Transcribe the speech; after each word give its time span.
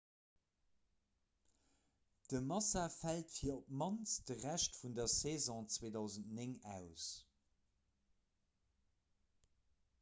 de 2.31 2.39
massa 2.51 2.85
fält 2.93 3.35
fir 3.35 3.51
op 3.57 3.67
d'mannst 3.75 4.25
de 4.31 4.39
rescht 4.47 4.79
vun 4.81 4.97
der 5.01 5.09
saison 5.19 5.69
2009 5.77 6.59
aus 6.77 7.07